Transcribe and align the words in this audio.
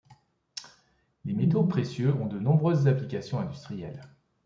Les 1.25 1.33
métaux 1.35 1.63
précieux 1.63 2.11
ont 2.15 2.25
de 2.25 2.39
nombreuses 2.39 2.87
applications 2.87 3.39
industrielles. 3.39 4.01